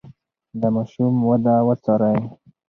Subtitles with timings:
[0.59, 2.17] د ماشوم وده وڅارئ.